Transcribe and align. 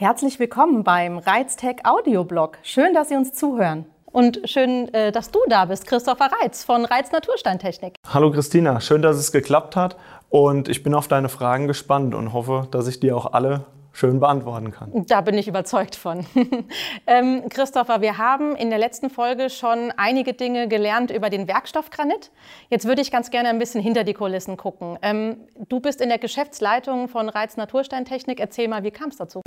Herzlich 0.00 0.38
willkommen 0.38 0.84
beim 0.84 1.18
Reiztech 1.18 1.78
Audioblog. 1.82 2.58
Schön, 2.62 2.94
dass 2.94 3.08
Sie 3.08 3.16
uns 3.16 3.32
zuhören. 3.32 3.84
Und 4.06 4.40
schön, 4.44 4.94
äh, 4.94 5.10
dass 5.10 5.32
du 5.32 5.40
da 5.48 5.64
bist, 5.64 5.88
Christopher 5.88 6.30
Reitz 6.40 6.62
von 6.62 6.84
Reitz 6.84 7.10
Natursteintechnik. 7.10 7.96
Hallo 8.06 8.30
Christina, 8.30 8.80
schön, 8.80 9.02
dass 9.02 9.16
es 9.16 9.32
geklappt 9.32 9.74
hat. 9.74 9.96
Und 10.28 10.68
ich 10.68 10.84
bin 10.84 10.94
auf 10.94 11.08
deine 11.08 11.28
Fragen 11.28 11.66
gespannt 11.66 12.14
und 12.14 12.32
hoffe, 12.32 12.68
dass 12.70 12.86
ich 12.86 13.00
die 13.00 13.10
auch 13.10 13.32
alle 13.32 13.64
schön 13.92 14.20
beantworten 14.20 14.70
kann. 14.70 15.04
Da 15.08 15.20
bin 15.20 15.36
ich 15.36 15.48
überzeugt 15.48 15.96
von. 15.96 16.24
ähm, 17.08 17.48
Christopher, 17.48 18.00
wir 18.00 18.18
haben 18.18 18.54
in 18.54 18.70
der 18.70 18.78
letzten 18.78 19.10
Folge 19.10 19.50
schon 19.50 19.92
einige 19.96 20.32
Dinge 20.32 20.68
gelernt 20.68 21.10
über 21.10 21.28
den 21.28 21.48
Werkstoff 21.48 21.90
Granit. 21.90 22.30
Jetzt 22.70 22.86
würde 22.86 23.02
ich 23.02 23.10
ganz 23.10 23.30
gerne 23.30 23.48
ein 23.48 23.58
bisschen 23.58 23.80
hinter 23.80 24.04
die 24.04 24.14
Kulissen 24.14 24.56
gucken. 24.56 24.96
Ähm, 25.02 25.38
du 25.68 25.80
bist 25.80 26.00
in 26.00 26.08
der 26.08 26.18
Geschäftsleitung 26.18 27.08
von 27.08 27.28
Reiz 27.28 27.56
Natursteintechnik. 27.56 28.38
Erzähl 28.38 28.68
mal, 28.68 28.84
wie 28.84 28.92
kam 28.92 29.08
es 29.08 29.16
dazu? 29.16 29.40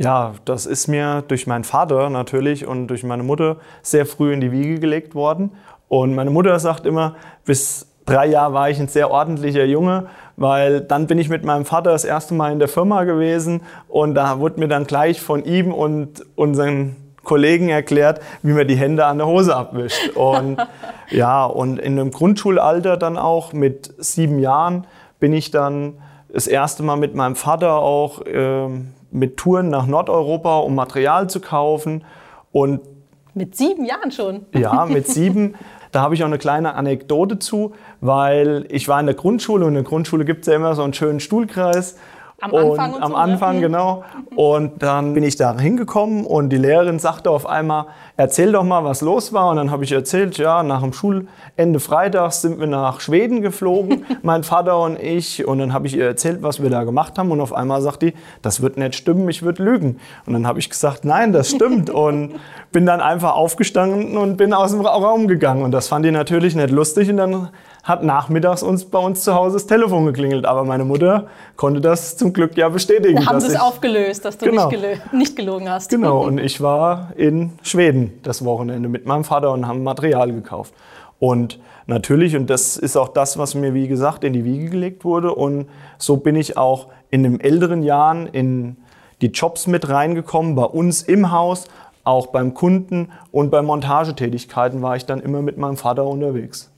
Ja, 0.00 0.34
das 0.44 0.64
ist 0.64 0.86
mir 0.86 1.24
durch 1.26 1.48
meinen 1.48 1.64
Vater 1.64 2.08
natürlich 2.08 2.64
und 2.64 2.86
durch 2.86 3.02
meine 3.02 3.24
Mutter 3.24 3.56
sehr 3.82 4.06
früh 4.06 4.32
in 4.32 4.40
die 4.40 4.52
Wiege 4.52 4.78
gelegt 4.78 5.16
worden. 5.16 5.50
Und 5.88 6.14
meine 6.14 6.30
Mutter 6.30 6.56
sagt 6.60 6.86
immer, 6.86 7.16
bis 7.44 7.88
drei 8.06 8.26
Jahre 8.26 8.54
war 8.54 8.70
ich 8.70 8.78
ein 8.78 8.86
sehr 8.86 9.10
ordentlicher 9.10 9.64
Junge, 9.64 10.06
weil 10.36 10.82
dann 10.82 11.08
bin 11.08 11.18
ich 11.18 11.28
mit 11.28 11.44
meinem 11.44 11.64
Vater 11.64 11.90
das 11.90 12.04
erste 12.04 12.34
Mal 12.34 12.52
in 12.52 12.60
der 12.60 12.68
Firma 12.68 13.02
gewesen 13.02 13.62
und 13.88 14.14
da 14.14 14.38
wurde 14.38 14.60
mir 14.60 14.68
dann 14.68 14.84
gleich 14.84 15.20
von 15.20 15.44
ihm 15.44 15.72
und 15.74 16.24
unseren 16.36 16.94
Kollegen 17.24 17.68
erklärt, 17.68 18.20
wie 18.42 18.52
man 18.52 18.68
die 18.68 18.76
Hände 18.76 19.04
an 19.04 19.18
der 19.18 19.26
Hose 19.26 19.56
abwischt. 19.56 20.10
Und 20.14 20.58
ja, 21.10 21.44
und 21.44 21.80
in 21.80 21.98
einem 21.98 22.12
Grundschulalter 22.12 22.98
dann 22.98 23.18
auch 23.18 23.52
mit 23.52 23.92
sieben 23.98 24.38
Jahren 24.38 24.86
bin 25.18 25.32
ich 25.32 25.50
dann 25.50 25.94
das 26.32 26.46
erste 26.46 26.84
Mal 26.84 26.96
mit 26.96 27.16
meinem 27.16 27.34
Vater 27.34 27.74
auch 27.74 28.24
äh, 28.24 28.68
mit 29.10 29.36
Touren 29.36 29.70
nach 29.70 29.86
Nordeuropa, 29.86 30.58
um 30.58 30.74
Material 30.74 31.28
zu 31.28 31.40
kaufen. 31.40 32.04
Und 32.52 32.80
mit 33.34 33.56
sieben 33.56 33.84
Jahren 33.84 34.10
schon? 34.10 34.46
Ja, 34.54 34.86
mit 34.86 35.06
sieben. 35.08 35.54
Da 35.92 36.02
habe 36.02 36.14
ich 36.14 36.22
auch 36.22 36.26
eine 36.26 36.38
kleine 36.38 36.74
Anekdote 36.74 37.38
zu, 37.38 37.72
weil 38.00 38.66
ich 38.68 38.88
war 38.88 39.00
in 39.00 39.06
der 39.06 39.14
Grundschule 39.14 39.64
und 39.64 39.70
in 39.70 39.74
der 39.74 39.84
Grundschule 39.84 40.24
gibt 40.24 40.42
es 40.42 40.46
ja 40.48 40.54
immer 40.54 40.74
so 40.74 40.82
einen 40.82 40.92
schönen 40.92 41.20
Stuhlkreis. 41.20 41.96
Am 42.40 42.54
Anfang 42.54 42.94
und 42.94 43.02
am 43.02 43.10
so, 43.10 43.16
Anfang, 43.16 43.56
ne? 43.56 43.62
genau. 43.62 44.04
Und 44.36 44.80
dann 44.80 45.12
bin 45.12 45.24
ich 45.24 45.34
da 45.34 45.58
hingekommen 45.58 46.24
und 46.24 46.50
die 46.50 46.56
Lehrerin 46.56 47.00
sagte 47.00 47.32
auf 47.32 47.46
einmal, 47.46 47.86
erzähl 48.16 48.52
doch 48.52 48.62
mal, 48.62 48.84
was 48.84 49.00
los 49.00 49.32
war. 49.32 49.50
Und 49.50 49.56
dann 49.56 49.72
habe 49.72 49.82
ich 49.82 49.90
erzählt, 49.90 50.38
ja, 50.38 50.62
nach 50.62 50.82
dem 50.82 50.92
Schulende 50.92 51.80
freitags 51.80 52.42
sind 52.42 52.60
wir 52.60 52.68
nach 52.68 53.00
Schweden 53.00 53.42
geflogen, 53.42 54.06
mein 54.22 54.44
Vater 54.44 54.80
und 54.80 55.02
ich. 55.02 55.48
Und 55.48 55.58
dann 55.58 55.72
habe 55.72 55.88
ich 55.88 55.96
ihr 55.96 56.06
erzählt, 56.06 56.40
was 56.40 56.62
wir 56.62 56.70
da 56.70 56.84
gemacht 56.84 57.18
haben. 57.18 57.32
Und 57.32 57.40
auf 57.40 57.52
einmal 57.52 57.82
sagt 57.82 58.02
die, 58.02 58.14
das 58.40 58.62
wird 58.62 58.76
nicht 58.76 58.94
stimmen, 58.94 59.28
ich 59.28 59.42
würde 59.42 59.64
lügen. 59.64 59.98
Und 60.24 60.32
dann 60.34 60.46
habe 60.46 60.60
ich 60.60 60.70
gesagt, 60.70 61.04
nein, 61.04 61.32
das 61.32 61.50
stimmt. 61.50 61.90
und 61.90 62.36
bin 62.70 62.86
dann 62.86 63.00
einfach 63.00 63.34
aufgestanden 63.34 64.16
und 64.16 64.36
bin 64.36 64.52
aus 64.52 64.70
dem 64.70 64.82
Raum 64.82 65.26
gegangen. 65.26 65.64
Und 65.64 65.72
das 65.72 65.88
fand 65.88 66.04
die 66.04 66.12
natürlich 66.12 66.54
nicht 66.54 66.70
lustig. 66.70 67.10
Und 67.10 67.16
dann 67.16 67.48
hat 67.82 68.04
nachmittags 68.04 68.62
uns 68.62 68.84
bei 68.84 68.98
uns 68.98 69.22
zu 69.22 69.34
Hause 69.34 69.54
das 69.54 69.66
Telefon 69.66 70.06
geklingelt. 70.06 70.44
Aber 70.44 70.64
meine 70.64 70.84
Mutter 70.84 71.26
konnte 71.56 71.80
das 71.80 72.16
zum 72.16 72.27
Glück 72.32 72.56
ja 72.56 72.68
bestätigen. 72.68 73.16
Da 73.16 73.26
haben 73.26 73.40
sie 73.40 73.48
es 73.48 73.60
aufgelöst, 73.60 74.24
dass 74.24 74.38
du 74.38 74.46
Genau. 74.46 74.68
nicht, 74.70 75.12
nicht 75.12 75.36
gelogen 75.36 75.68
hast. 75.70 75.90
Genau, 75.90 76.24
und 76.24 76.38
ich 76.38 76.60
war 76.60 77.12
in 77.16 77.52
Schweden 77.62 78.18
das 78.22 78.44
Wochenende 78.44 78.88
mit 78.88 79.06
meinem 79.06 79.24
Vater 79.24 79.52
und 79.52 79.66
haben 79.66 79.82
Material 79.82 80.32
gekauft. 80.32 80.72
Und 81.18 81.58
natürlich, 81.86 82.36
und 82.36 82.48
das 82.48 82.76
ist 82.76 82.96
auch 82.96 83.08
das, 83.08 83.38
was 83.38 83.54
mir, 83.54 83.74
wie 83.74 83.88
gesagt, 83.88 84.24
in 84.24 84.32
die 84.32 84.44
Wiege 84.44 84.70
gelegt 84.70 85.04
wurde. 85.04 85.34
Und 85.34 85.66
so 85.98 86.16
bin 86.16 86.36
ich 86.36 86.56
auch 86.56 86.88
in 87.10 87.22
den 87.22 87.40
älteren 87.40 87.82
Jahren 87.82 88.26
in 88.26 88.76
die 89.20 89.28
Jobs 89.28 89.66
mit 89.66 89.88
reingekommen, 89.88 90.54
bei 90.54 90.64
uns 90.64 91.02
im 91.02 91.32
Haus, 91.32 91.66
auch 92.04 92.28
beim 92.28 92.54
Kunden 92.54 93.10
und 93.32 93.50
bei 93.50 93.60
Montagetätigkeiten 93.62 94.80
war 94.80 94.96
ich 94.96 95.04
dann 95.06 95.20
immer 95.20 95.42
mit 95.42 95.58
meinem 95.58 95.76
Vater 95.76 96.06
unterwegs. 96.06 96.70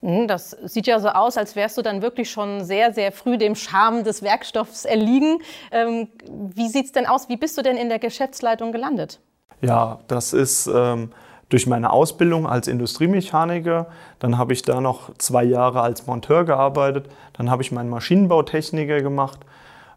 Hm, 0.00 0.28
Das 0.28 0.50
sieht 0.64 0.86
ja 0.86 1.00
so 1.00 1.08
aus, 1.08 1.36
als 1.36 1.56
wärst 1.56 1.76
du 1.76 1.82
dann 1.82 2.02
wirklich 2.02 2.30
schon 2.30 2.64
sehr, 2.64 2.92
sehr 2.92 3.12
früh 3.12 3.36
dem 3.36 3.54
Charme 3.54 4.04
des 4.04 4.22
Werkstoffs 4.22 4.84
erliegen. 4.84 5.38
Ähm, 5.72 6.08
wie 6.28 6.68
sieht's 6.68 6.92
denn 6.92 7.06
aus? 7.06 7.28
Wie 7.28 7.36
bist 7.36 7.58
du 7.58 7.62
denn 7.62 7.76
in 7.76 7.88
der 7.88 7.98
Geschäftsleitung 7.98 8.72
gelandet? 8.72 9.20
Ja, 9.60 9.98
das 10.06 10.32
ist 10.32 10.70
ähm, 10.72 11.10
durch 11.48 11.66
meine 11.66 11.90
Ausbildung 11.90 12.46
als 12.46 12.68
Industriemechaniker. 12.68 13.86
Dann 14.20 14.38
habe 14.38 14.52
ich 14.52 14.62
da 14.62 14.80
noch 14.80 15.10
zwei 15.18 15.42
Jahre 15.42 15.80
als 15.80 16.06
Monteur 16.06 16.44
gearbeitet. 16.44 17.06
Dann 17.32 17.50
habe 17.50 17.62
ich 17.62 17.72
meinen 17.72 17.90
Maschinenbautechniker 17.90 19.02
gemacht. 19.02 19.40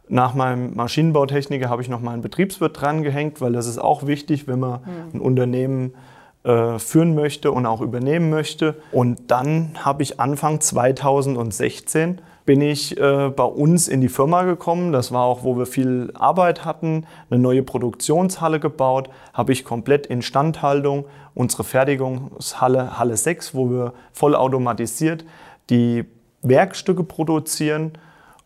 Nach 0.07 0.33
meinem 0.33 0.75
Maschinenbautechniker 0.75 1.69
habe 1.69 1.83
ich 1.83 1.89
noch 1.89 2.01
meinen 2.01 2.21
Betriebswirt 2.21 2.81
dran 2.81 3.03
gehängt, 3.03 3.39
weil 3.39 3.53
das 3.53 3.67
ist 3.67 3.77
auch 3.77 4.07
wichtig, 4.07 4.47
wenn 4.47 4.59
man 4.59 4.81
ein 5.13 5.21
Unternehmen 5.21 5.91
äh, 5.91 5.97
führen 6.43 7.13
möchte 7.13 7.51
und 7.51 7.67
auch 7.67 7.81
übernehmen 7.81 8.31
möchte. 8.31 8.81
Und 8.91 9.29
dann 9.29 9.73
habe 9.85 10.01
ich 10.01 10.19
Anfang 10.19 10.59
2016 10.59 12.19
bin 12.45 12.61
ich 12.61 12.97
äh, 12.99 13.29
bei 13.29 13.43
uns 13.43 13.87
in 13.87 14.01
die 14.01 14.09
Firma 14.09 14.43
gekommen. 14.43 14.91
Das 14.91 15.11
war 15.11 15.23
auch, 15.23 15.43
wo 15.43 15.57
wir 15.57 15.65
viel 15.65 16.11
Arbeit 16.15 16.65
hatten, 16.65 17.05
eine 17.29 17.39
neue 17.39 17.63
Produktionshalle 17.63 18.59
gebaut, 18.59 19.09
habe 19.33 19.51
ich 19.51 19.63
komplett 19.63 20.07
Instandhaltung, 20.07 21.05
unsere 21.33 21.63
Fertigungshalle, 21.63 22.97
Halle 22.97 23.15
6, 23.15 23.53
wo 23.53 23.69
wir 23.69 23.93
vollautomatisiert 24.13 25.25
die 25.69 26.05
Werkstücke 26.41 27.03
produzieren. 27.03 27.93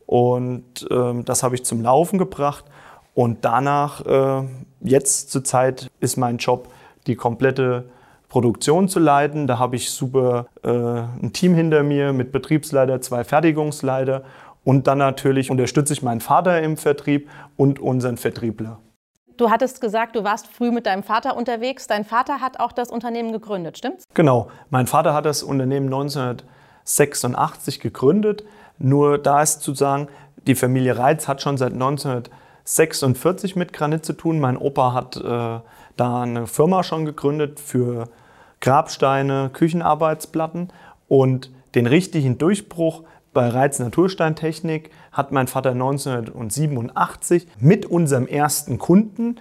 Und 0.05 0.85
ähm, 0.91 1.25
das 1.25 1.41
habe 1.41 1.55
ich 1.55 1.63
zum 1.66 1.81
Laufen 1.81 2.19
gebracht. 2.19 2.66
Und 3.13 3.45
danach, 3.45 4.05
äh, 4.05 4.47
jetzt 4.81 5.31
zur 5.31 5.44
Zeit, 5.44 5.89
ist 6.00 6.17
mein 6.17 6.38
Job, 6.38 6.67
die 7.07 7.16
komplette 7.16 7.85
Produktion 8.29 8.89
zu 8.89 8.99
leiten. 8.99 9.47
Da 9.47 9.59
habe 9.59 9.75
ich 9.75 9.91
super 9.91 10.47
äh, 10.63 10.69
ein 10.69 11.31
Team 11.33 11.53
hinter 11.53 11.83
mir 11.83 12.13
mit 12.13 12.31
Betriebsleiter, 12.31 13.01
zwei 13.01 13.23
Fertigungsleiter. 13.23 14.23
Und 14.63 14.88
dann 14.88 14.97
natürlich 14.97 15.51
unterstütze 15.51 15.93
ich 15.93 16.01
meinen 16.01 16.21
Vater 16.21 16.61
im 16.61 16.75
Vertrieb 16.75 17.29
und 17.55 17.79
unseren 17.79 18.17
Vertriebler. 18.17 18.79
Du 19.38 19.51
hattest 19.51 19.81
gesagt, 19.81 20.16
du 20.16 20.23
warst 20.23 20.47
früh 20.47 20.71
mit 20.71 20.85
deinem 20.85 21.03
Vater 21.03 21.35
unterwegs. 21.35 21.88
Dein 21.88 22.05
Vater 22.05 22.39
hat 22.39 22.59
auch 22.59 22.71
das 22.71 22.89
Unternehmen 22.89 23.31
gegründet, 23.31 23.77
stimmt's? 23.77 24.05
Genau. 24.13 24.49
Mein 24.69 24.87
Vater 24.87 25.13
hat 25.13 25.25
das 25.25 25.43
Unternehmen 25.43 25.87
1986 25.87 27.79
gegründet. 27.81 28.43
Nur 28.77 29.17
da 29.17 29.41
ist 29.41 29.61
zu 29.61 29.73
sagen, 29.73 30.07
die 30.47 30.55
Familie 30.55 30.97
Reitz 30.97 31.27
hat 31.27 31.41
schon 31.41 31.57
seit 31.57 31.73
1946 32.65 33.55
mit 33.55 33.73
Granit 33.73 34.05
zu 34.05 34.13
tun. 34.13 34.39
Mein 34.39 34.57
Opa 34.57 34.93
hat 34.93 35.17
äh, 35.17 35.21
da 35.97 36.21
eine 36.21 36.47
Firma 36.47 36.83
schon 36.83 37.05
gegründet 37.05 37.59
für 37.59 38.09
Grabsteine, 38.59 39.51
Küchenarbeitsplatten. 39.53 40.69
Und 41.07 41.51
den 41.75 41.85
richtigen 41.85 42.39
Durchbruch 42.39 43.03
bei 43.33 43.49
Reitz 43.49 43.77
Natursteintechnik 43.77 44.89
hat 45.11 45.31
mein 45.31 45.47
Vater 45.47 45.71
1987 45.71 47.47
mit 47.59 47.85
unserem 47.85 48.25
ersten 48.25 48.79
Kunden, 48.79 49.35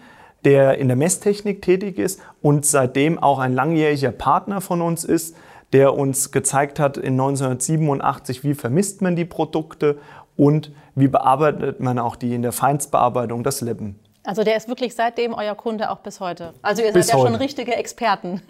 der 0.44 0.76
in 0.76 0.88
der 0.88 0.96
Messtechnik 0.96 1.62
tätig 1.62 1.98
ist 1.98 2.20
und 2.42 2.66
seitdem 2.66 3.18
auch 3.18 3.38
ein 3.38 3.54
langjähriger 3.54 4.10
Partner 4.10 4.60
von 4.60 4.82
uns 4.82 5.04
ist, 5.04 5.34
der 5.72 5.94
uns 5.94 6.30
gezeigt 6.30 6.78
hat 6.78 6.98
in 6.98 7.14
1987, 7.14 8.44
wie 8.44 8.54
vermisst 8.54 9.00
man 9.00 9.16
die 9.16 9.24
Produkte 9.24 9.98
und 10.36 10.72
wie 10.94 11.08
bearbeitet 11.08 11.80
man 11.80 11.98
auch 11.98 12.16
die 12.16 12.34
in 12.34 12.42
der 12.42 12.52
Feinstbearbeitung, 12.52 13.44
das 13.44 13.60
Leppen. 13.60 13.98
Also 14.24 14.42
der 14.42 14.56
ist 14.56 14.68
wirklich 14.68 14.94
seitdem 14.94 15.34
euer 15.34 15.54
Kunde 15.54 15.90
auch 15.90 15.98
bis 15.98 16.18
heute. 16.18 16.54
Also 16.62 16.82
ihr 16.82 16.92
Bis 16.92 17.08
seid 17.08 17.16
ja 17.16 17.22
schon 17.22 17.34
heute. 17.34 17.44
richtige 17.44 17.74
Experten. 17.76 18.40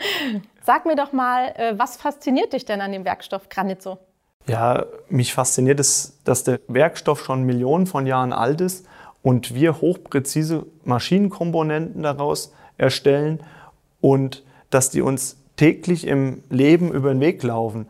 Sag 0.64 0.86
mir 0.86 0.96
doch 0.96 1.12
mal, 1.12 1.48
äh, 1.56 1.74
was 1.76 1.96
fasziniert 1.96 2.54
dich 2.54 2.64
denn 2.64 2.80
an 2.80 2.90
dem 2.90 3.04
Werkstoff 3.04 3.50
Granit 3.50 3.82
so? 3.82 3.98
Ja, 4.46 4.86
mich 5.10 5.34
fasziniert 5.34 5.78
es, 5.78 6.18
dass 6.24 6.44
der 6.44 6.60
Werkstoff 6.68 7.22
schon 7.22 7.44
Millionen 7.44 7.86
von 7.86 8.06
Jahren 8.06 8.32
alt 8.32 8.62
ist 8.62 8.86
und 9.22 9.54
wir 9.54 9.82
hochpräzise 9.82 10.66
Maschinenkomponenten 10.84 12.02
daraus 12.02 12.54
erstellen 12.78 13.42
und 14.00 14.42
dass 14.70 14.88
die 14.88 15.02
uns 15.02 15.36
täglich 15.60 16.06
im 16.06 16.42
Leben 16.48 16.90
über 16.90 17.10
den 17.12 17.20
Weg 17.20 17.42
laufen. 17.42 17.86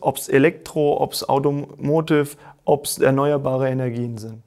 Ob 0.00 0.16
es 0.16 0.30
Elektro, 0.30 0.98
ob 0.98 1.12
es 1.12 1.28
Automotive, 1.28 2.38
ob 2.64 2.86
es 2.86 2.98
erneuerbare 2.98 3.68
Energien 3.68 4.16
sind. 4.16 4.42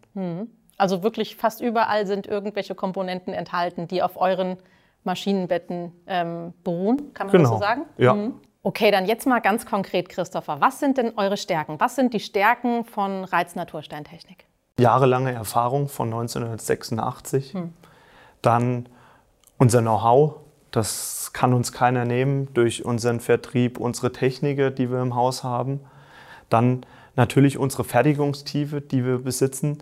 Also 0.76 1.04
wirklich 1.04 1.36
fast 1.36 1.62
überall 1.62 2.08
sind 2.08 2.26
irgendwelche 2.26 2.74
Komponenten 2.74 3.36
enthalten, 3.36 3.88
die 3.88 4.02
auf 4.02 4.20
euren 4.20 4.58
Maschinenbetten 5.04 5.92
ähm, 6.08 6.54
beruhen. 6.64 7.14
Kann 7.14 7.28
man 7.28 7.40
das 7.40 7.50
so 7.50 7.60
sagen? 7.60 7.84
Ja. 8.00 8.16
Mhm. 8.16 8.34
Okay, 8.64 8.90
dann 8.90 9.06
jetzt 9.06 9.28
mal 9.28 9.42
ganz 9.42 9.68
konkret, 9.68 10.10
Christopher. 10.10 10.60
Was 10.60 10.80
sind 10.80 10.98
denn 10.98 11.14
eure 11.18 11.38
Stärken? 11.38 11.80
Was 11.80 11.96
sind 11.96 12.16
die 12.16 12.20
Stärken 12.20 12.84
von 12.84 13.26
Reiz 13.26 13.54
Natursteintechnik? 13.54 14.48
Jahrelange 14.80 15.32
Erfahrung 15.32 15.88
von 15.88 16.08
1986. 16.08 17.54
Dann 18.42 18.90
unser 19.60 19.82
Know-how, 19.82 20.38
das 20.76 21.32
kann 21.34 21.54
uns 21.54 21.72
keiner 21.72 22.06
nehmen 22.06 22.48
durch 22.54 22.86
unseren 22.86 23.20
Vertrieb, 23.20 23.80
unsere 23.80 24.12
Techniker, 24.12 24.72
die 24.72 24.92
wir 24.92 25.02
im 25.02 25.16
Haus 25.16 25.44
haben. 25.44 25.80
Dann 26.50 26.86
natürlich 27.16 27.58
unsere 27.58 27.84
Fertigungstiefe, 27.84 28.82
die 28.82 29.06
wir 29.06 29.20
besitzen. 29.20 29.80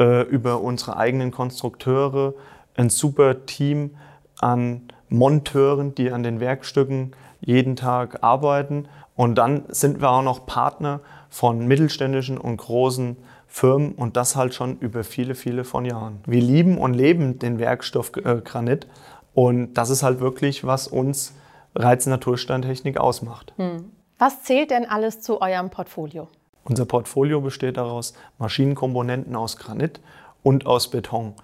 äh, 0.00 0.22
über 0.22 0.60
unsere 0.60 0.96
eigenen 0.96 1.30
Konstrukteure, 1.30 2.34
ein 2.76 2.90
super 2.90 3.46
Team 3.46 3.96
an 4.40 4.82
Monteuren, 5.08 5.94
die 5.94 6.10
an 6.10 6.22
den 6.22 6.40
Werkstücken 6.40 7.12
jeden 7.40 7.76
Tag 7.76 8.22
arbeiten. 8.22 8.86
Und 9.16 9.36
dann 9.36 9.64
sind 9.68 10.00
wir 10.00 10.10
auch 10.10 10.22
noch 10.22 10.46
Partner 10.46 11.00
von 11.28 11.66
mittelständischen 11.66 12.38
und 12.38 12.56
großen 12.56 13.16
Firmen 13.46 13.92
und 13.92 14.16
das 14.16 14.36
halt 14.36 14.54
schon 14.54 14.78
über 14.78 15.04
viele, 15.04 15.34
viele 15.34 15.64
von 15.64 15.84
Jahren. 15.84 16.20
Wir 16.24 16.40
lieben 16.40 16.78
und 16.78 16.94
leben 16.94 17.38
den 17.38 17.58
Werkstoff 17.58 18.12
äh, 18.16 18.40
Granit 18.42 18.86
und 19.34 19.74
das 19.74 19.90
ist 19.90 20.02
halt 20.02 20.20
wirklich, 20.20 20.64
was 20.64 20.88
uns 20.88 21.34
Reiz 21.74 22.06
Natursteintechnik 22.06 22.98
ausmacht. 22.98 23.52
Hm. 23.56 23.90
Was 24.18 24.42
zählt 24.42 24.70
denn 24.70 24.84
alles 24.84 25.20
zu 25.20 25.40
eurem 25.40 25.70
Portfolio? 25.70 26.28
Unser 26.64 26.84
Portfolio 26.84 27.40
besteht 27.40 27.76
daraus 27.76 28.14
Maschinenkomponenten 28.38 29.34
aus 29.34 29.56
Granit 29.56 30.00
und 30.42 30.66
aus 30.66 30.90
Beton. 30.90 31.34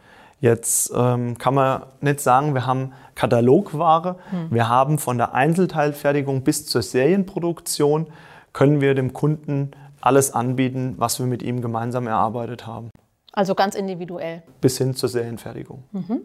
Jetzt 0.41 0.93
ähm, 0.95 1.39
kann 1.39 1.55
man 1.55 1.85
nicht 2.03 2.21
sagen, 2.21 2.55
wir 2.55 2.67
haben 2.67 2.93
Katalogware. 3.15 4.17
Hm. 4.31 4.49
Wir 4.51 4.69
haben 4.69 4.99
von 4.99 5.17
der 5.17 5.35
Einzelteilfertigung 5.35 6.43
bis 6.43 6.67
zur 6.67 6.83
Serienproduktion, 6.83 8.09
können 8.53 8.81
wir 8.81 8.95
dem 8.95 9.13
Kunden 9.13 9.71
alles 10.01 10.33
anbieten, 10.33 10.95
was 10.99 11.19
wir 11.19 11.27
mit 11.27 11.43
ihm 11.43 11.63
gemeinsam 11.63 12.07
erarbeitet 12.07 12.67
haben. 12.67 12.91
Also 13.37 13.55
ganz 13.55 13.75
individuell. 13.75 14.43
Bis 14.63 14.79
hin 14.79 14.95
zur 14.95 15.11
Serienfertigung. 15.11 15.85
Mhm. 15.93 16.23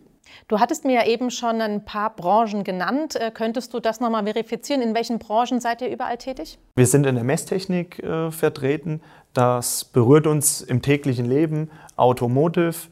Du 0.48 0.62
hattest 0.62 0.86
mir 0.86 0.94
ja 0.94 1.06
eben 1.06 1.30
schon 1.30 1.60
ein 1.60 1.84
paar 1.84 2.16
Branchen 2.16 2.64
genannt. 2.64 3.18
Äh, 3.18 3.32
könntest 3.32 3.74
du 3.74 3.82
das 3.82 4.00
nochmal 4.00 4.24
verifizieren? 4.24 4.82
In 4.82 4.96
welchen 4.96 5.20
Branchen 5.20 5.60
seid 5.60 5.82
ihr 5.82 5.90
überall 5.90 6.18
tätig? 6.18 6.58
Wir 6.76 6.88
sind 6.88 7.06
in 7.06 7.16
der 7.16 7.26
Messtechnik 7.26 8.00
äh, 8.00 8.32
vertreten. 8.32 9.02
Das 9.34 9.84
berührt 9.84 10.26
uns 10.26 10.62
im 10.62 10.82
täglichen 10.82 11.26
Leben. 11.26 11.70
Automotive, 11.98 12.88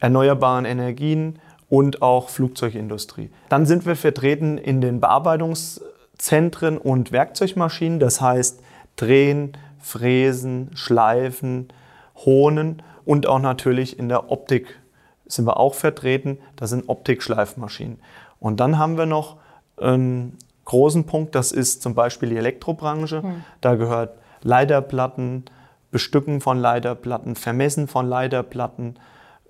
erneuerbaren 0.00 0.64
Energien 0.64 1.38
und 1.68 2.00
auch 2.00 2.30
Flugzeugindustrie. 2.30 3.28
Dann 3.50 3.66
sind 3.66 3.84
wir 3.84 3.96
vertreten 3.96 4.56
in 4.56 4.80
den 4.80 4.98
Bearbeitungszentren 4.98 6.78
und 6.78 7.12
Werkzeugmaschinen. 7.12 8.00
Das 8.00 8.22
heißt 8.22 8.62
Drehen, 8.96 9.52
Fräsen, 9.78 10.70
Schleifen, 10.74 11.68
Hohnen 12.16 12.82
und 13.08 13.26
auch 13.26 13.38
natürlich 13.38 13.98
in 13.98 14.10
der 14.10 14.30
Optik 14.30 14.78
sind 15.26 15.46
wir 15.46 15.56
auch 15.56 15.72
vertreten. 15.72 16.36
Das 16.56 16.68
sind 16.68 16.90
Optikschleifmaschinen. 16.90 18.00
Und 18.38 18.60
dann 18.60 18.76
haben 18.76 18.98
wir 18.98 19.06
noch 19.06 19.38
einen 19.78 20.36
großen 20.66 21.04
Punkt, 21.04 21.34
das 21.34 21.50
ist 21.50 21.80
zum 21.80 21.94
Beispiel 21.94 22.28
die 22.28 22.36
Elektrobranche. 22.36 23.22
Hm. 23.22 23.44
Da 23.62 23.76
gehört 23.76 24.18
Leiterplatten, 24.42 25.46
Bestücken 25.90 26.42
von 26.42 26.58
Leiterplatten, 26.58 27.34
Vermessen 27.34 27.88
von 27.88 28.06
Leiterplatten, 28.06 28.98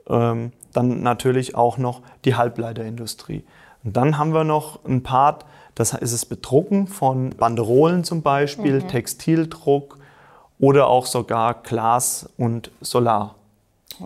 ähm, 0.09 0.53
dann 0.73 1.03
natürlich 1.03 1.57
auch 1.57 1.79
noch 1.79 2.03
die 2.25 2.37
Halbleiterindustrie. 2.37 3.43
Und 3.83 3.97
dann 3.97 4.19
haben 4.19 4.33
wir 4.35 4.45
noch 4.45 4.85
einen 4.85 5.03
Part, 5.03 5.45
das 5.75 5.95
ist 5.95 6.15
das 6.15 6.27
Bedrucken 6.27 6.87
von 6.87 7.31
Banderolen 7.31 8.05
zum 8.05 8.23
Beispiel, 8.23 8.75
mhm. 8.75 8.87
Textildruck 8.87 9.99
oder 10.61 10.87
auch 10.87 11.07
sogar 11.07 11.55
Glas 11.55 12.31
und 12.37 12.71
Solar. 12.81 13.35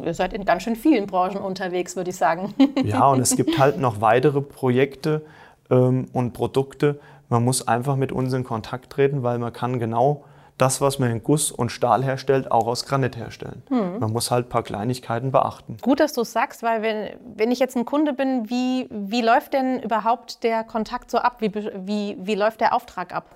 Ihr 0.05 0.15
seid 0.15 0.33
in 0.33 0.44
ganz 0.44 0.62
schön 0.62 0.77
vielen 0.77 1.06
Branchen 1.06 1.39
unterwegs, 1.39 1.97
würde 1.97 2.11
ich 2.11 2.17
sagen. 2.17 2.55
Ja, 2.85 3.06
und 3.09 3.21
es 3.21 3.37
gibt 3.37 3.59
halt 3.59 3.79
noch 3.79 4.00
weitere 4.00 4.41
Projekte 4.41 5.23
ähm, 5.71 6.09
und 6.12 6.33
Produkte. 6.33 6.99
Man 7.29 7.44
muss 7.44 7.67
einfach 7.69 7.97
mit 7.97 8.12
uns 8.12 8.33
in 8.33 8.44
Kontakt 8.44 8.91
treten, 8.91 9.23
weil 9.23 9.39
man 9.39 9.53
kann 9.53 9.79
genau 9.79 10.25
das, 10.59 10.81
was 10.81 10.99
man 10.99 11.11
in 11.11 11.23
Guss 11.23 11.50
und 11.50 11.71
Stahl 11.71 12.05
herstellt, 12.05 12.50
auch 12.50 12.67
aus 12.67 12.85
Granit 12.85 13.17
herstellen. 13.17 13.62
Hm. 13.69 13.99
Man 13.99 14.12
muss 14.12 14.31
halt 14.31 14.47
ein 14.47 14.49
paar 14.49 14.62
Kleinigkeiten 14.62 15.33
beachten. 15.33 15.77
Gut, 15.81 16.00
dass 16.00 16.12
du 16.12 16.21
es 16.21 16.33
sagst, 16.33 16.62
weil 16.62 16.83
wenn, 16.83 17.11
wenn 17.37 17.50
ich 17.50 17.59
jetzt 17.59 17.77
ein 17.77 17.85
Kunde 17.85 18.12
bin, 18.12 18.49
wie, 18.49 18.87
wie 18.91 19.23
läuft 19.23 19.55
denn 19.55 19.81
überhaupt 19.81 20.43
der 20.45 20.65
Kontakt 20.65 21.11
so 21.11 21.19
ab? 21.19 21.37
Wie, 21.41 21.53
wie, 21.55 22.17
wie 22.21 22.35
läuft 22.35 22.61
der 22.61 22.75
Auftrag 22.75 23.15
ab? 23.15 23.27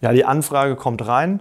Ja, 0.00 0.12
die 0.12 0.24
Anfrage 0.24 0.76
kommt 0.76 1.06
rein 1.06 1.40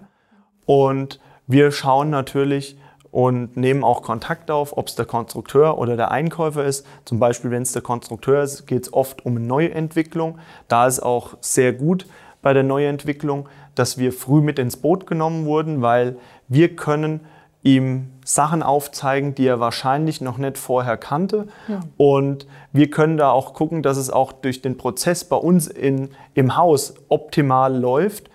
und 0.65 1.19
wir 1.47 1.71
schauen 1.71 2.09
natürlich, 2.09 2.77
und 3.15 3.55
nehmen 3.55 3.85
auch 3.85 4.01
Kontakt 4.01 4.51
auf, 4.51 4.75
ob 4.75 4.89
es 4.89 4.95
der 4.95 5.05
Konstrukteur 5.05 5.77
oder 5.77 5.95
der 5.95 6.11
Einkäufer 6.11 6.65
ist. 6.65 6.85
Zum 7.05 7.17
Beispiel, 7.17 7.49
wenn 7.49 7.61
es 7.61 7.71
der 7.71 7.81
Konstrukteur 7.81 8.43
ist, 8.43 8.67
geht 8.67 8.83
es 8.83 8.91
oft 8.91 9.25
um 9.25 9.37
eine 9.37 9.45
Neuentwicklung. 9.45 10.37
Da 10.67 10.85
ist 10.85 10.99
auch 10.99 11.37
sehr 11.39 11.71
gut 11.71 12.07
bei 12.41 12.51
der 12.51 12.63
Neuentwicklung, 12.63 13.47
dass 13.73 13.97
wir 13.97 14.11
früh 14.11 14.41
mit 14.41 14.59
ins 14.59 14.75
Boot 14.75 15.07
genommen 15.07 15.45
wurden, 15.45 15.81
weil 15.81 16.17
wir 16.49 16.75
können 16.75 17.21
ihm 17.63 18.11
Sachen 18.25 18.61
aufzeigen, 18.61 19.33
die 19.33 19.47
er 19.47 19.61
wahrscheinlich 19.61 20.19
noch 20.19 20.37
nicht 20.37 20.57
vorher 20.57 20.97
kannte. 20.97 21.47
Ja. 21.69 21.79
Und 21.95 22.47
wir 22.73 22.89
können 22.89 23.15
da 23.15 23.29
auch 23.31 23.53
gucken, 23.53 23.81
dass 23.81 23.95
es 23.95 24.09
auch 24.09 24.33
durch 24.33 24.61
den 24.61 24.75
Prozess 24.75 25.23
bei 25.23 25.37
uns 25.37 25.67
in, 25.67 26.09
im 26.33 26.57
Haus 26.57 26.95
optimal 27.07 27.73
läuft. 27.73 28.29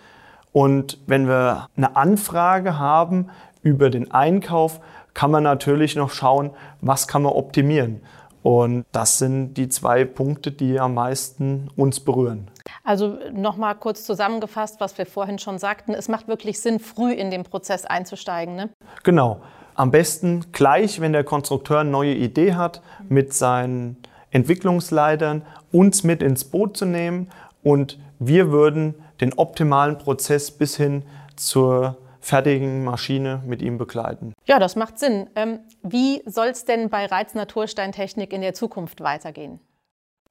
Und 0.52 0.96
wenn 1.06 1.28
wir 1.28 1.68
eine 1.76 1.96
Anfrage 1.96 2.78
haben, 2.78 3.28
über 3.62 3.90
den 3.90 4.10
Einkauf 4.10 4.80
kann 5.14 5.30
man 5.30 5.42
natürlich 5.42 5.96
noch 5.96 6.10
schauen, 6.10 6.50
was 6.80 7.08
kann 7.08 7.22
man 7.22 7.32
optimieren. 7.32 8.00
Und 8.42 8.86
das 8.92 9.18
sind 9.18 9.54
die 9.54 9.68
zwei 9.68 10.04
Punkte, 10.04 10.50
die 10.50 10.80
am 10.80 10.94
meisten 10.94 11.68
uns 11.76 12.00
berühren. 12.00 12.48
Also 12.84 13.18
nochmal 13.32 13.74
kurz 13.74 14.04
zusammengefasst, 14.04 14.80
was 14.80 14.96
wir 14.96 15.04
vorhin 15.04 15.38
schon 15.38 15.58
sagten. 15.58 15.92
Es 15.92 16.08
macht 16.08 16.26
wirklich 16.26 16.60
Sinn, 16.60 16.80
früh 16.80 17.12
in 17.12 17.30
den 17.30 17.42
Prozess 17.42 17.84
einzusteigen. 17.84 18.56
Ne? 18.56 18.70
Genau. 19.02 19.40
Am 19.74 19.90
besten 19.90 20.46
gleich, 20.52 21.00
wenn 21.00 21.12
der 21.12 21.24
Konstrukteur 21.24 21.80
eine 21.80 21.90
neue 21.90 22.14
Idee 22.14 22.54
hat, 22.54 22.82
mit 23.08 23.34
seinen 23.34 23.96
Entwicklungsleitern 24.30 25.42
uns 25.72 26.02
mit 26.02 26.22
ins 26.22 26.44
Boot 26.44 26.76
zu 26.76 26.86
nehmen 26.86 27.28
und 27.62 27.98
wir 28.18 28.50
würden 28.50 28.94
den 29.20 29.34
optimalen 29.34 29.98
Prozess 29.98 30.50
bis 30.50 30.76
hin 30.76 31.02
zur 31.36 31.96
fertigen 32.20 32.84
Maschine 32.84 33.42
mit 33.46 33.62
ihm 33.62 33.78
begleiten. 33.78 34.32
Ja, 34.44 34.58
das 34.58 34.76
macht 34.76 34.98
Sinn. 34.98 35.28
Ähm, 35.36 35.60
wie 35.82 36.22
soll 36.26 36.48
es 36.48 36.64
denn 36.64 36.90
bei 36.90 37.06
Reiz 37.06 37.34
Natursteintechnik 37.34 38.32
in 38.32 38.42
der 38.42 38.54
Zukunft 38.54 39.00
weitergehen? 39.00 39.60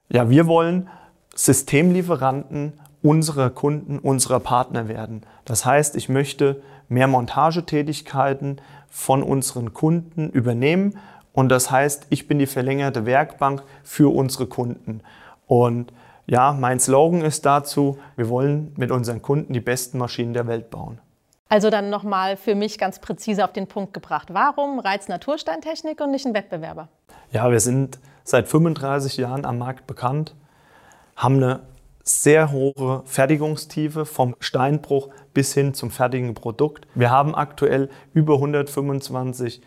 Ja, 0.09 0.29
wir 0.29 0.47
wollen 0.47 0.89
Systemlieferanten 1.35 2.73
unserer 3.01 3.49
Kunden, 3.49 3.99
unserer 3.99 4.39
Partner 4.39 4.87
werden. 4.87 5.21
Das 5.45 5.65
heißt, 5.65 5.95
ich 5.95 6.09
möchte 6.09 6.61
mehr 6.89 7.07
Montagetätigkeiten 7.07 8.61
von 8.89 9.23
unseren 9.23 9.73
Kunden 9.73 10.29
übernehmen 10.29 10.97
und 11.31 11.49
das 11.49 11.71
heißt, 11.71 12.07
ich 12.09 12.27
bin 12.27 12.39
die 12.39 12.47
verlängerte 12.47 13.05
Werkbank 13.05 13.63
für 13.83 14.13
unsere 14.13 14.47
Kunden. 14.47 15.01
Und 15.47 15.93
ja, 16.25 16.51
mein 16.51 16.79
Slogan 16.79 17.21
ist 17.21 17.45
dazu, 17.45 17.97
wir 18.15 18.29
wollen 18.29 18.73
mit 18.77 18.91
unseren 18.91 19.21
Kunden 19.21 19.53
die 19.53 19.61
besten 19.61 19.97
Maschinen 19.97 20.33
der 20.33 20.47
Welt 20.47 20.69
bauen. 20.69 20.99
Also 21.49 21.71
dann 21.71 21.89
nochmal 21.89 22.37
für 22.37 22.53
mich 22.53 22.77
ganz 22.77 22.99
präzise 22.99 23.43
auf 23.43 23.53
den 23.53 23.65
Punkt 23.65 23.93
gebracht. 23.93 24.27
Warum 24.31 24.79
Reiz 24.79 25.07
Natursteintechnik 25.07 25.99
und 25.99 26.11
nicht 26.11 26.27
ein 26.27 26.35
Wettbewerber? 26.35 26.89
Ja, 27.31 27.49
wir 27.51 27.59
sind 27.59 27.97
seit 28.23 28.47
35 28.47 29.17
Jahren 29.17 29.45
am 29.45 29.57
Markt 29.57 29.87
bekannt, 29.87 30.35
haben 31.15 31.37
eine 31.37 31.61
sehr 32.03 32.51
hohe 32.51 33.01
Fertigungstiefe 33.05 34.05
vom 34.05 34.35
Steinbruch 34.39 35.09
bis 35.33 35.53
hin 35.53 35.73
zum 35.73 35.89
fertigen 35.89 36.35
Produkt. 36.35 36.87
Wir 36.93 37.09
haben 37.09 37.33
aktuell 37.33 37.89
über 38.13 38.35
125 38.35 39.61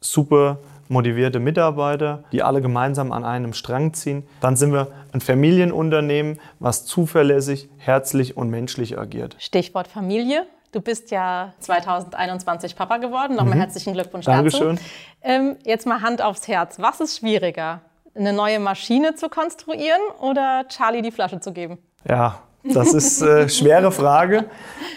super 0.00 0.58
motivierte 0.88 1.40
Mitarbeiter, 1.40 2.24
die 2.32 2.42
alle 2.42 2.60
gemeinsam 2.60 3.12
an 3.12 3.24
einem 3.24 3.52
Strang 3.54 3.94
ziehen. 3.94 4.26
Dann 4.40 4.56
sind 4.56 4.72
wir 4.72 4.88
ein 5.12 5.20
Familienunternehmen, 5.20 6.38
was 6.58 6.84
zuverlässig, 6.84 7.68
herzlich 7.78 8.36
und 8.36 8.50
menschlich 8.50 8.98
agiert. 8.98 9.36
Stichwort 9.38 9.88
Familie. 9.88 10.46
Du 10.70 10.82
bist 10.82 11.10
ja 11.10 11.54
2021 11.60 12.76
Papa 12.76 12.98
geworden. 12.98 13.36
Nochmal 13.36 13.54
mhm. 13.54 13.60
herzlichen 13.60 13.94
Glückwunsch 13.94 14.26
Dankeschön. 14.26 14.76
dazu. 14.76 14.88
Ähm, 15.22 15.56
jetzt 15.64 15.86
mal 15.86 16.02
Hand 16.02 16.20
aufs 16.20 16.46
Herz. 16.46 16.78
Was 16.78 17.00
ist 17.00 17.18
schwieriger? 17.18 17.80
Eine 18.14 18.32
neue 18.32 18.58
Maschine 18.58 19.14
zu 19.14 19.28
konstruieren 19.28 20.00
oder 20.20 20.66
Charlie 20.68 21.02
die 21.02 21.10
Flasche 21.10 21.40
zu 21.40 21.52
geben? 21.52 21.78
Ja, 22.06 22.40
das 22.64 22.92
ist 22.92 23.22
eine 23.22 23.40
äh, 23.40 23.48
schwere 23.48 23.92
Frage. 23.92 24.46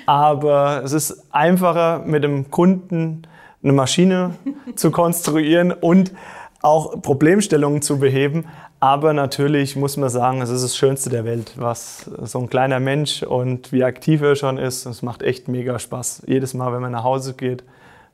Aber 0.06 0.82
es 0.84 0.92
ist 0.92 1.28
einfacher, 1.32 2.00
mit 2.00 2.24
dem 2.24 2.52
Kunden 2.52 3.28
eine 3.64 3.74
Maschine 3.74 4.36
zu 4.76 4.92
konstruieren 4.92 5.72
und 5.72 6.12
auch 6.62 7.02
Problemstellungen 7.02 7.82
zu 7.82 8.00
beheben, 8.00 8.46
aber 8.80 9.14
natürlich 9.14 9.76
muss 9.76 9.98
man 9.98 10.10
sagen, 10.10 10.42
es 10.42 10.50
ist 10.50 10.64
das 10.64 10.76
Schönste 10.76 11.10
der 11.10 11.26
Welt, 11.26 11.54
was 11.56 12.10
so 12.24 12.40
ein 12.40 12.50
kleiner 12.50 12.80
Mensch 12.80 13.24
und 13.24 13.72
wie 13.72 13.84
aktiv 13.84 14.22
er 14.22 14.36
schon 14.36 14.58
ist. 14.58 14.86
Es 14.86 15.02
macht 15.02 15.22
echt 15.22 15.48
mega 15.48 15.78
Spaß. 15.78 16.24
Jedes 16.26 16.54
Mal, 16.54 16.74
wenn 16.74 16.82
man 16.82 16.92
nach 16.92 17.04
Hause 17.04 17.36
geht, 17.36 17.64